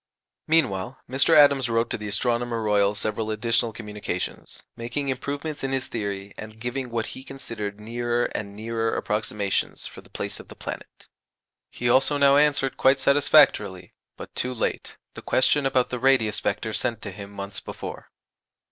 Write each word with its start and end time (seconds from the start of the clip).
Meanwhile, 0.47 0.97
Mr. 1.07 1.37
Adams 1.37 1.69
wrote 1.69 1.91
to 1.91 1.97
the 1.99 2.07
Astronomer 2.07 2.63
Royal 2.63 2.95
several 2.95 3.29
additional 3.29 3.71
communications, 3.71 4.63
making 4.75 5.09
improvements 5.09 5.63
in 5.63 5.73
his 5.73 5.85
theory, 5.85 6.33
and 6.39 6.59
giving 6.59 6.89
what 6.89 7.05
he 7.13 7.23
considered 7.23 7.79
nearer 7.79 8.25
and 8.33 8.55
nearer 8.55 8.95
approximations 8.95 9.85
for 9.85 10.01
the 10.01 10.09
place 10.09 10.39
of 10.39 10.47
the 10.47 10.55
planet. 10.55 11.07
He 11.69 11.87
also 11.87 12.17
now 12.17 12.37
answered 12.37 12.77
quite 12.77 12.97
satisfactorily, 12.97 13.93
but 14.17 14.33
too 14.33 14.55
late, 14.55 14.97
the 15.13 15.21
question 15.21 15.67
about 15.67 15.91
the 15.91 15.99
radius 15.99 16.39
vector 16.39 16.73
sent 16.73 17.03
to 17.03 17.11
him 17.11 17.29
months 17.29 17.59
before. 17.59 18.07